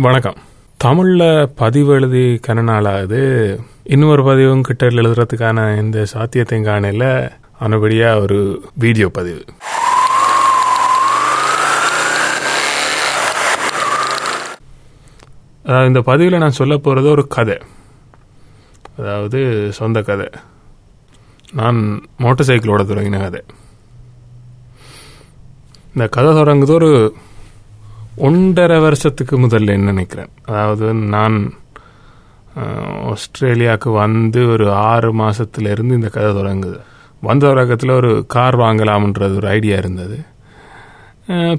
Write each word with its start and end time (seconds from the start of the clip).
வணக்கம். 0.00 0.36
தமிழில் 0.76 1.48
பதிவு 1.54 1.92
எழுதி 1.92 2.40
கன 2.46 2.50
நாளாகுது. 2.50 3.20
இன்னொரு 3.82 4.24
பதிவும் 4.24 4.62
கிட்ட 4.62 4.86
எழுதுறதுக்கான 4.86 5.80
இந்த 5.80 6.06
சாத்தியத்தையும் 6.12 6.66
காணையில் 6.68 7.32
ஆனபடியாக 7.60 8.20
ஒரு 8.20 8.62
வீடியோ 8.74 9.08
பதிவு. 9.08 9.44
அதாவது 15.64 15.86
இந்த 15.86 16.00
பதிவில் 16.00 16.38
நான் 16.38 16.58
சொல்ல 16.60 16.76
போகிறது 16.76 17.10
ஒரு 17.10 17.26
கதை. 17.26 17.58
அதாவது 18.98 19.68
சொந்த 19.72 20.02
கதை. 20.02 20.28
நான் 21.52 22.08
மோட்டார் 22.16 22.46
சைக்கிளோட 22.46 22.84
தொடங்கின 22.84 23.18
கதை. 23.18 23.42
இந்த 25.86 26.08
கதை 26.08 26.30
தொடங்குது 26.30 26.72
ஒரு 26.72 27.14
ஒன்றரை 28.26 28.76
வருஷத்துக்கு 28.84 29.34
முதல்ல 29.38 29.76
நினைக்கிறேன்? 29.88 30.30
அதாவது 30.48 30.86
நான் 31.14 31.36
ஆஸ்திரேலியாவுக்கு 33.10 33.90
வந்து 34.02 34.40
ஒரு 34.54 34.66
ஆறு 34.88 35.10
மாதத்துலேருந்து 35.20 35.98
இந்த 35.98 36.08
கதை 36.16 36.30
தொடங்குது. 36.38 36.78
வந்த 37.22 37.42
தொடக்கத்தில் 37.46 37.98
ஒரு 38.00 38.10
கார் 38.34 38.56
வாங்கலாம்ன்றது 38.56 39.38
ஒரு 39.40 39.48
ஐடியா 39.56 39.76
இருந்தது. 39.82 40.18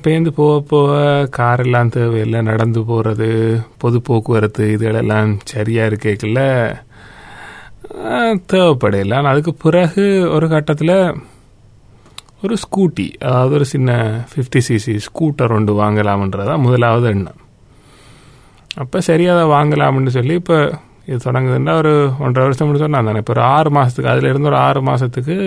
பேந்து 0.03 0.29
போக 0.37 0.53
போக 0.69 0.91
கார் 1.37 1.61
எல்லாம் 1.63 1.93
தேவையில்லை 1.95 2.39
நடந்து 2.49 2.81
போகிறது 2.83 3.27
பொது 3.77 3.97
போக்குவரத்து 4.07 4.65
இதுகளெல்லாம் 4.75 5.31
சரியாக 5.53 5.89
இருக்கல 5.91 6.39
தேவைப்படையில. 8.53 9.13
ஆனால் 9.17 9.33
அதுக்கு 9.33 9.53
பிறகு 9.65 10.05
ஒரு 10.35 10.47
கட்டத்தில் 10.47 10.95
ஒரு 12.43 12.55
ஸ்கூட்டி 12.63 13.05
அதாவது 13.27 13.53
ஒரு 13.57 13.65
சின்ன 13.71 13.91
ஃபிஃப்டி 14.29 14.59
சிசி 14.67 14.93
ஸ்கூட்டர் 15.07 15.53
ஒன்று 15.55 15.73
வாங்கலாம்ன்றதான் 15.81 16.63
முதலாவது 16.65 17.07
எண்ணம். 17.13 17.39
அப்போ 18.81 18.97
சரி 19.07 19.25
அதை 19.33 19.43
வாங்கலாம்னு 19.55 20.13
சொல்லி 20.17 20.35
இப்போ 20.41 20.57
இது 21.09 21.17
தொடங்குதுன்னா 21.25 21.73
ஒரு 21.81 21.91
ஒன்றரை 22.23 22.43
வருஷம் 22.45 22.67
முடிச்சு 22.67 22.85
சொன்னான் 22.85 23.09
தானே 23.09 23.21
இப்போ 23.23 23.33
ஒரு 23.35 23.43
ஆறு 23.55 23.69
மாதத்துக்கு 23.77 24.11
அதில் 24.11 24.29
இருந்து 24.29 24.49
ஒரு 24.51 24.59
ஆறு 24.67 24.81
மாதத்துக்கு 24.89 25.37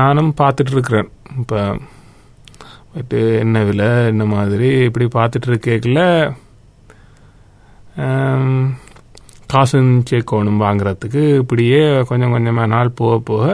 நானும் 0.00 0.32
பார்த்துட்ருக்குறேன். 0.40 1.10
இப்போ 1.40 1.58
போயிட்டு 2.90 3.20
என்ன 3.44 3.62
விலை 3.68 3.90
என்ன 4.12 4.24
மாதிரி 4.34 4.68
இப்படி 4.88 5.06
பார்த்துட்டு 5.16 5.48
இருக்கேக்கில் 5.52 6.02
காசும் 9.52 9.92
சேர்க்கணும் 10.10 10.62
வாங்குறதுக்கு 10.64 11.22
இப்படியே 11.42 11.82
கொஞ்சம் 12.10 12.34
கொஞ்சமாக 12.34 12.72
நாள் 12.74 12.96
போக 13.00 13.18
போக 13.30 13.44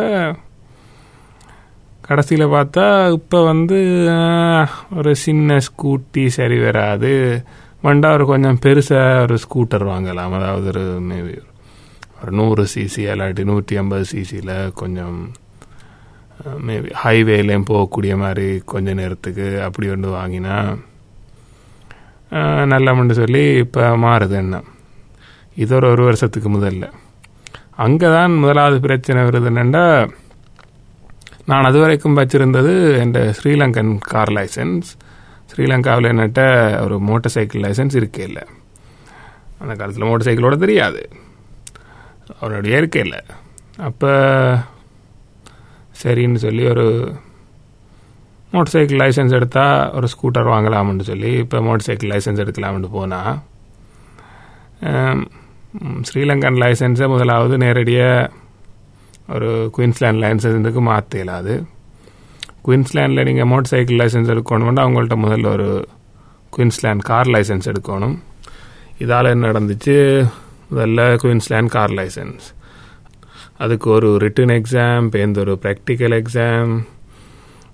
கடைசியில் 2.06 2.52
பார்த்தா 2.54 2.84
இப்போ 3.16 3.38
வந்து 3.50 3.78
ஒரு 4.98 5.12
சின்ன 5.24 5.58
ஸ்கூட்டி 5.66 6.24
சரி 6.36 6.58
வராது. 6.64 7.12
வண்டா 7.86 8.08
ஒரு 8.16 8.24
கொஞ்சம் 8.30 8.58
பெருசாக 8.64 9.22
ஒரு 9.24 9.36
ஸ்கூட்டர் 9.44 9.84
வாங்கலாம். 9.92 10.34
அதாவது 10.38 10.66
ஒரு 10.72 10.84
மேபி 11.10 11.34
ஒரு 12.20 12.32
நூறு 12.38 12.64
சிசி 12.72 13.02
இல்லாட்டி 13.12 13.44
நூற்றி 13.50 13.76
ஐம்பது 13.82 14.04
சிசியில் 14.12 14.54
கொஞ்சம் 14.80 15.16
மேபி 16.66 16.90
ஹைவேலையும் 17.02 17.68
போகக்கூடிய 17.70 18.14
மாதிரி 18.24 18.48
கொஞ்ச 18.72 18.94
நேரத்துக்கு 19.00 19.46
அப்படி 19.66 19.88
ஒன்று 19.94 20.16
வாங்கினா 20.18 20.56
நல்லமன்னு 22.72 23.14
சொல்லி 23.22 23.44
இப்போ 23.62 23.84
மாறுது 24.04 24.36
என்ன. 24.42 24.60
இது 25.62 25.72
ஒரு 25.78 25.88
ஒரு 25.94 26.02
வருஷத்துக்கு 26.08 26.50
முதல்ல. 26.58 26.84
அங்கே 27.84 28.08
தான் 28.16 28.32
முதலாவது 28.42 28.78
பிரச்சனை 28.86 29.20
வருது 29.28 29.48
என்னென்னா 29.50 29.84
நான் 31.50 31.66
அது 31.68 31.78
வரைக்கும் 31.82 32.18
வச்சிருந்தது 32.18 32.72
என் 33.02 33.14
ஸ்ரீலங்கன் 33.38 33.92
கார் 34.12 34.32
லைசன்ஸ். 34.38 34.90
ஸ்ரீலங்காவில் 35.50 36.10
என்னட்ட 36.10 36.42
ஒரு 36.84 36.96
மோட்டார் 37.08 37.34
சைக்கிள் 37.36 37.64
லைசன்ஸ் 37.64 37.96
இருக்கே 38.00 38.22
இல்லை. 38.28 38.44
அந்த 39.62 39.72
காலத்தில் 39.80 40.08
மோட்டர் 40.10 40.28
சைக்கிளோட 40.28 40.56
தெரியாது. 40.64 41.02
அவருடைய 42.40 42.80
இருக்கே 42.82 43.02
இல்லை. 43.06 43.20
அப்போ 43.88 44.12
சரின்னு 46.02 46.42
சொல்லி 46.44 46.64
ஒரு 46.72 46.86
மோட்டர் 48.52 48.74
சைக்கிள் 48.74 49.00
லைசன்ஸ் 49.02 49.36
எடுத்தால் 49.38 49.76
ஒரு 49.98 50.06
ஸ்கூட்டர் 50.14 50.50
வாங்கலாம்னு 50.52 51.04
சொல்லி 51.10 51.30
இப்போ 51.42 51.58
மோட்டர் 51.66 51.86
சைக்கிள் 51.88 52.12
லைசன்ஸ் 52.12 52.42
எடுக்கலாம்னு 52.44 52.90
போனால் 52.96 53.34
ஸ்ரீலங்கன் 56.08 56.58
லைசன்ஸை 56.62 57.06
முதலாவது 57.14 57.56
நேரடியாக 57.64 58.30
ஒரு 59.34 59.70
குயின்ஸ்லேண்ட் 59.76 60.20
லைசன்ஸுக்கு 60.22 60.80
மாற்ற 60.80 61.18
இயலாது. 61.18 61.64
குயின்ஸ்லேண்டில் 62.64 63.24
நீங்கள் 63.24 63.44
மோட்டர் 63.44 63.66
சைக்கிள் 63.66 63.96
லைசன்ஸ் 63.96 64.32
எடுக்கணும்னா 64.34 64.82
அவங்கள்ட்ட 64.84 65.16
முதல்ல 65.24 65.46
ஒரு 65.46 65.88
குயின்ஸ்லேண்ட் 66.56 66.98
கார் 66.98 67.26
லைசன்ஸ் 67.26 67.68
எடுக்கணும். 67.72 68.16
இதால் 68.98 69.24
என்ன 69.24 69.52
நடந்துச்சு? 69.52 69.96
முதல்ல 70.72 71.00
குயின்ஸ்லேண்ட் 71.22 71.66
கார் 71.66 71.90
லைசன்ஸ் 71.90 72.44
அதுக்கு 73.58 73.90
ஒரு 73.90 74.16
ரிட்டன் 74.16 74.54
எக்ஸாம் 74.58 75.08
பேருந்து 75.08 75.40
ஒரு 75.40 75.58
ப்ராக்டிக்கல் 75.62 76.14
எக்ஸாம் 76.20 76.84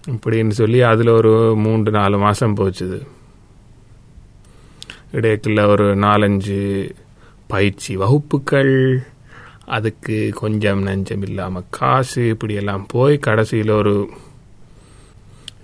இப்படின்னு 0.08 0.50
சொல்லி 0.50 0.80
அதில் 0.80 1.08
ஒரு 1.08 1.54
மூன்று 1.56 1.90
நாலு 1.90 2.18
மாதம் 2.18 2.56
போச்சுது. 2.56 2.98
இடையக்குள்ள 5.12 5.66
ஒரு 5.66 5.96
நாலஞ்சு 5.96 6.90
பயிற்சி 7.46 7.96
வகுப்புகள் 7.96 8.74
அதுக்கு 9.76 10.16
கொஞ்சம் 10.40 10.80
நஞ்சம் 10.88 11.24
இல்லாமல் 11.28 11.66
காசு 11.78 12.22
இப்படியெல்லாம் 12.34 12.84
போய் 12.92 13.16
கடைசியில் 13.26 13.72
ஒரு 13.80 13.94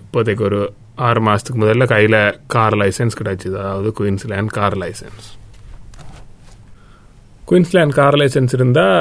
இப்போதைக்கு 0.03 0.43
ஒரு 0.49 0.59
ஆறு 1.07 1.21
மாதத்துக்கு 1.27 1.61
முதல்ல 1.63 1.85
கையில் 1.93 2.19
கார் 2.53 2.77
லைசன்ஸ் 2.81 3.19
கிடச்சிது. 3.21 3.55
அதாவது 3.63 3.89
Queensland 3.99 4.51
car 4.57 4.77
licence 4.83 5.27
Queensland 7.49 7.95
car 7.99 8.17
licence 8.21 8.55
இருந்தால் 8.57 8.99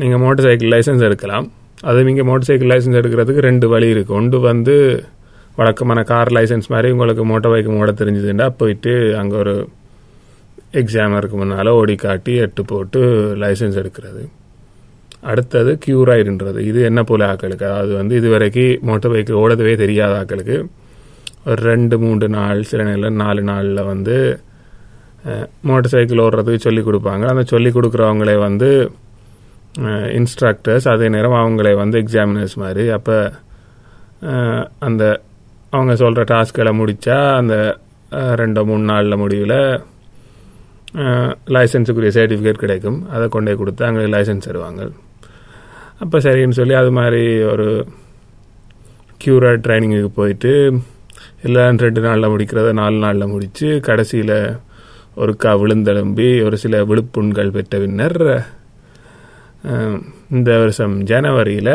நீங்கள் 0.00 0.22
மோட்டர் 0.24 0.46
சைக்கிள் 0.46 0.72
லைசன்ஸ் 0.74 1.04
எடுக்கலாம். 1.08 1.46
அது 1.90 2.00
நீங்கள் 2.08 2.26
மோட்டர் 2.30 2.48
சைக்கிள் 2.50 2.72
லைசன்ஸ் 2.72 2.98
எடுக்கிறதுக்கு 3.00 3.46
ரெண்டு 3.50 3.66
வழி 3.74 3.88
இருக்குது 3.94 4.18
ஒன்று 4.20 4.38
வந்து 4.50 4.74
வழக்கமான 5.58 6.00
கார் 6.12 6.30
லைசன்ஸ் 6.36 6.70
மாதிரி 6.72 6.88
உங்களுக்கு 6.94 7.24
மோட்டர் 7.32 7.52
பைக்கு 7.52 7.70
மோட 7.76 7.90
தெரிஞ்சதுன்னா 8.00 8.46
போயிட்டு 8.60 8.94
அங்கே 9.20 9.36
ஒரு 9.42 9.54
எக்ஸாம் 10.80 11.14
இருக்கு 11.18 11.36
முன்னால் 11.40 11.70
ஓடி 11.80 11.94
காட்டி 12.02 12.32
எட்டு 12.46 12.62
போட்டு 12.72 13.00
லைசன்ஸ் 13.42 13.78
எடுக்கிறது. 13.82 14.24
அடுத்தது 15.30 15.70
கியூராய்டுன்றது 15.84 16.60
இது 16.70 16.80
என்ன 16.90 17.00
போல 17.10 17.26
ஆக்களுக்கு? 17.32 17.64
அதாவது 17.70 17.92
வந்து 18.00 18.14
இது 18.20 18.28
வரைக்கும் 18.34 18.84
மோட்டர் 18.88 19.12
பைக்கு 19.14 19.34
ஓடவே 19.42 19.74
தெரியாத 19.84 20.12
ஆக்களுக்கு. 20.20 20.56
ஒரு 21.50 21.60
ரெண்டு 21.70 21.96
மூன்று 22.02 22.26
நாள் 22.36 22.60
சில 22.70 22.84
நேரம் 22.88 23.20
நாலு 23.24 23.42
நாளில் 23.50 23.82
வந்து 23.92 24.16
மோட்டர் 25.68 25.92
சைக்கிள் 25.94 26.22
ஓடுறதுக்கு 26.24 26.66
சொல்லி 26.66 26.82
கொடுப்பாங்க. 26.88 27.24
அந்த 27.32 27.42
சொல்லி 27.52 27.70
கொடுக்குறவங்களே 27.76 28.36
வந்து 28.46 28.70
இன்ஸ்ட்ரக்டர்ஸ் 30.18 30.86
அதே 30.92 31.06
நேரம் 31.14 31.40
அவங்களே 31.40 31.72
வந்து 31.82 31.96
எக்ஸாமினர்ஸ் 32.04 32.54
மாதிரி. 32.64 32.84
அப்போ 32.96 33.16
அந்த 34.88 35.02
அவங்க 35.74 35.94
சொல்கிற 36.02 36.22
டாஸ்களை 36.32 36.72
முடித்தா 36.80 37.18
அந்த 37.40 37.54
ரெண்டோ 38.40 38.62
மூணு 38.70 38.84
நாளில் 38.90 39.20
முடிவில் 39.22 39.58
லைசன்ஸுக்குரிய 41.54 42.12
சர்டிஃபிகேட் 42.18 42.62
கிடைக்கும். 42.64 42.98
அதை 43.14 43.24
கொண்டே 43.34 43.54
கொடுத்து 43.60 43.82
அங்கே 43.88 44.04
லைசன்ஸ் 44.16 44.46
தருவாங்க. 44.48 44.82
அப்போ 46.02 46.16
சரின்னு 46.26 46.58
சொல்லி 46.60 46.74
அது 46.82 46.90
மாதிரி 46.98 47.22
ஒரு 47.52 47.66
க்யூரா 49.20 49.50
ட்ரைனிங்குக்கு 49.66 50.10
போயிட்டு 50.20 50.52
எல்லாம் 51.46 51.78
ரெண்டு 51.84 52.00
நாளில் 52.06 52.30
முடிக்கிறத 52.32 52.70
நாலு 52.80 52.98
நாளில் 53.04 53.32
முடித்து 53.34 53.68
கடைசியில் 53.88 54.38
ஒருக்கா 55.22 55.50
விழுந்தெலும்பி 55.60 56.28
ஒரு 56.46 56.56
சில 56.64 56.82
விழுப்புண்கள் 56.90 57.54
பெற்ற 57.54 57.78
பின்னர் 57.82 58.18
இந்த 60.36 60.50
வருஷம் 60.62 60.96
ஜனவரியில் 61.10 61.74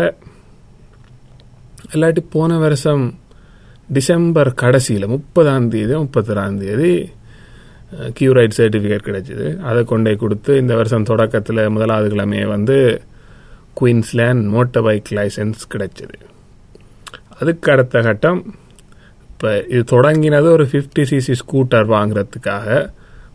இல்லாட்டி 1.94 2.22
போன 2.36 2.58
வருஷம் 2.58 3.06
டிசம்பர் 3.90 4.52
கடைசியில் 4.54 5.12
முப்பதாம் 5.16 5.72
தேதி 5.74 5.94
முப்பத்தொராம் 6.04 6.60
தேதி 6.64 6.94
கியூரைட் 8.18 8.58
சர்டிஃபிகேட் 8.60 9.08
கிடைச்சிது. 9.08 9.48
அதை 9.70 9.82
கொண்டே 9.92 10.14
கொடுத்து 10.24 10.52
இந்த 10.62 10.74
வருஷம் 10.80 11.08
தொடக்கத்தில் 11.12 11.62
முதலாவது 11.76 12.10
கிழமையே 12.14 12.46
வந்து 12.56 12.78
குயின்ஸ்லேண்ட் 13.80 14.44
மோட்டர் 14.56 14.86
பைக் 14.88 15.12
லைசன்ஸ் 15.18 15.62
கிடைச்சிது. 15.74 16.18
அதுக்கு 17.40 17.72
அடுத்த 17.76 18.02
கட்டம் 18.08 18.42
இப்போ 19.32 19.52
இது 19.74 19.84
தொடங்கினது 19.94 20.48
ஒரு 20.56 20.66
ஃபிஃப்டி 20.72 21.04
சிசி 21.12 21.36
ஸ்கூட்டர் 21.44 21.88
வாங்குறதுக்காக. 21.94 22.68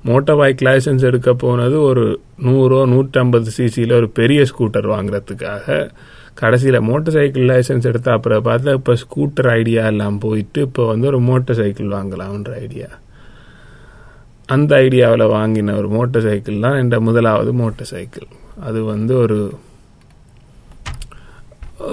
மோட்டர் 0.08 0.38
பைக் 0.40 0.60
லைசன்ஸ் 0.66 1.06
எடுக்க 1.08 1.30
போனது 1.44 1.76
ஒரு 1.90 2.04
நூறோ 2.46 2.80
நூற்றம்பது 2.92 3.50
சிசியில் 3.56 3.96
ஒரு 4.00 4.08
பெரிய 4.18 4.42
ஸ்கூட்டர் 4.50 4.86
வாங்குறதுக்காக. 4.92 5.66
கடைசியில் 6.40 6.86
மோட்டர் 6.90 7.16
சைக்கிள் 7.16 7.48
லைசன்ஸ் 7.50 7.88
எடுத்த 7.90 8.08
அப்புறம் 8.16 8.46
பார்த்தா 8.48 8.76
இப்போ 8.78 8.94
ஸ்கூட்டர் 9.02 9.48
ஐடியா 9.58 9.82
எல்லாம் 9.92 10.18
போயிட்டு 10.26 10.60
இப்போ 10.68 10.84
வந்து 10.92 11.06
ஒரு 11.12 11.20
மோட்டர் 11.30 11.58
சைக்கிள் 11.60 11.90
வாங்கலாம்ன்ற 11.96 12.54
ஐடியா 12.66 12.88
அந்த 14.48 14.72
ஐடியாவில் 14.84 15.32
வாங்கின 15.36 15.74
ஒரு 15.80 15.88
மோட்டர் 15.96 16.24
சைக்கிள் 16.26 16.64
தான் 16.64 16.78
என்ற 16.82 16.96
முதலாவது 17.06 17.50
மோட்டர் 17.60 17.90
சைக்கிள். 17.92 18.28
அது 18.68 18.80
வந்து 18.92 19.14
ஒரு 19.24 19.38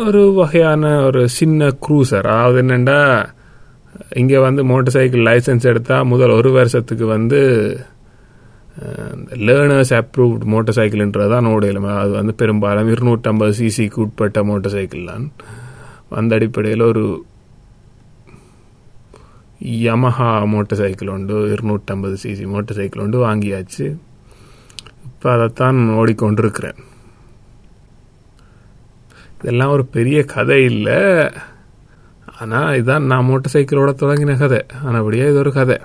ஒரு 0.03 0.21
வகையான 0.38 0.83
ஒரு 1.07 1.21
சின்ன 1.38 1.69
க்ரூசர் 1.85 2.27
அதாவது 2.33 2.59
என்னென்னா 2.63 3.00
இங்கே 4.21 4.38
வந்து 4.45 4.61
மோட்டார் 4.69 4.95
சைக்கிள் 4.97 5.25
லைசன்ஸ் 5.29 5.67
எடுத்தால் 5.71 6.07
முதல் 6.11 6.35
ஒரு 6.38 6.51
வருஷத்துக்கு 6.51 7.05
வந்து 7.15 7.39
லேர்னர்ஸ் 9.47 9.94
அப்ரூவ்ட் 10.00 10.45
மோட்டர் 10.53 10.77
சைக்கிள்ன்றது 10.77 11.33
தான் 11.33 11.50
ஓடையிலும் 11.53 11.89
அது 12.03 12.13
வந்து 12.19 12.33
பெரும்பாலும் 12.41 12.89
இருநூற்றம்பது 12.94 13.53
சிசிக்கு 13.59 14.00
உட்பட்ட 14.05 14.44
மோட்டர் 14.50 14.75
சைக்கிள் 14.77 15.11
தான். 15.11 15.25
அந்த 16.21 16.35
அடிப்படையில் 16.39 16.89
ஒரு 16.91 17.03
யமஹா 19.63 20.30
மோட்டர் 20.54 20.77
சைக்கிள் 20.77 21.07
உண்டு 21.07 21.36
இருநூற்றம்பது 21.54 22.15
சிசி 22.24 22.45
மோட்டார் 22.54 22.77
சைக்கிள் 22.77 23.04
உண்டு 23.04 23.19
வாங்கியாச்சு. 23.27 23.86
இப்போ 25.10 25.31
அதைத்தான் 25.33 25.77
ஓடிக்கொண்டிருக்கிறேன். 26.00 26.80
இதெல்லாம் 29.39 29.74
ஒரு 29.75 29.86
பெரிய 29.86 30.24
கதை 30.24 30.63
இல்லை. 30.63 31.00
ஆனால் 32.39 32.81
இதான் 32.81 33.07
நான் 33.12 33.25
மோட்டார் 33.25 33.54
சைக்கிளோட 33.56 33.92
தொடங்கின 34.04 34.38
கதை. 34.38 34.62
ஆனபடியே 34.86 35.27
இது 35.30 35.42
ஒரு 35.44 35.54
கதை. 35.60 35.77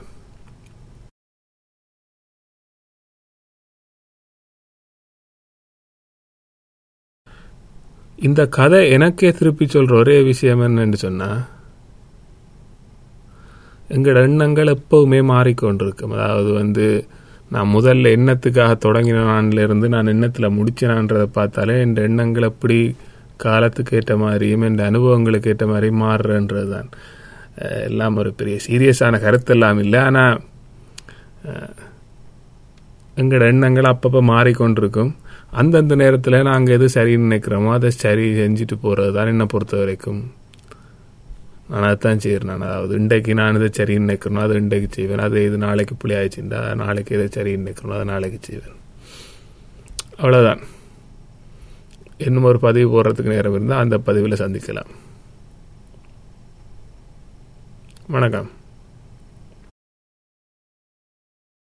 இந்த 8.29 8.47
கதை 8.59 8.91
எனக்கே 8.91 9.31
திருப்பி 9.33 9.65
சொல்ற 9.65 9.93
ஒரே 9.99 10.23
விஷயம் 10.23 10.61
என்னன்னு 10.61 10.99
சொன்னால் 11.05 11.39
எங்களோட 13.97 14.23
எண்ணங்கள் 14.29 14.75
எப்பவுமே 14.77 15.21
மாறிக்கொண்டிருக்கும். 15.35 16.15
அதாவது 16.17 16.51
வந்து 16.61 16.87
நான் 17.55 17.71
முதல்ல 17.77 18.11
எண்ணத்துக்காக 18.17 18.73
தொடங்கின 18.87 19.21
நான்லேருந்து 19.31 19.87
நான் 19.95 20.13
எண்ணத்தில் 20.13 20.57
முடிச்சினான்றதை 20.57 21.29
பார்த்தாலே 21.39 21.77
என் 21.85 21.95
எண்ணங்கள் 22.09 22.49
எப்படி 22.51 22.79
காலத்துக்கு 23.45 23.97
ஏற்ற 23.99 24.15
மாதிரியும் 24.23 24.65
என் 24.69 24.79
அனுபவங்களுக்கு 24.91 25.51
ஏற்ற 25.53 25.67
மாதிரியும் 25.73 26.03
மாறுறன்றது 26.05 26.69
தான் 26.75 26.91
எல்லாம் 27.89 28.19
ஒரு 28.21 28.31
பெரிய 28.39 28.57
சீரியஸான 28.67 29.21
கருத்து 29.25 29.53
எல்லாம் 29.55 29.79
இல்லை 29.85 30.01
ஆனால் 30.09 30.37
எங்களோட 33.17 33.45
எண்ணங்கள் 33.53 33.93
அப்பப்போ 33.93 34.21
மாறிக்கொண்டிருக்கும். 34.35 35.13
அந்தந்த 35.61 35.95
நேரத்தில் 36.03 36.47
நாங்கள் 36.51 36.77
எது 36.77 36.87
சரின்னு 36.97 37.29
நினைக்கிறோமோ 37.29 37.71
அதை 37.77 37.91
சரி 38.05 38.27
செஞ்சுட்டு 38.41 38.77
போகிறது 38.85 39.13
தான் 39.17 39.31
என்னை 39.33 39.47
பொறுத்த 39.53 39.75
வரைக்கும் 39.81 40.21
நான் 41.71 41.83
அதைத்தான் 41.83 42.19
செய்கிறேன் 42.19 42.51
நான் 42.51 42.61
அதாவது 42.61 42.95
இன்றைக்கு 42.95 43.35
நான் 43.35 43.57
இதை 43.59 43.69
சரின்னு 43.79 44.05
நினைக்கிறேனோ 44.07 44.43
அதை 44.47 44.57
இன்றைக்கு 44.57 44.89
செய்வேன். 44.91 45.19
அது 45.19 45.45
இது 45.45 45.57
நாளைக்கு 45.67 45.95
புள்ளி 45.95 46.17
ஆயிடுச்சுண்டா 46.17 46.61
நாளைக்கு 46.75 47.17
இதை 47.19 47.29
சரின்னு 47.37 47.69
நிற்கணும் 47.69 47.97
அதை 47.99 48.05
நாளைக்கு 48.05 48.39
செய்வேன். 48.41 48.77
அவ்வளோதான் 50.21 50.63
இன்னும் 52.27 52.49
ஒரு 52.51 52.59
பதிவு 52.59 52.89
போடுறதுக்கு 52.95 53.35
நேரம் 53.37 53.55
இருந்தால் 53.55 53.85
அந்த 53.85 53.99
பதிவில் 53.99 54.43
சந்திக்கலாம். 54.45 54.93
வணக்கம். 58.17 58.49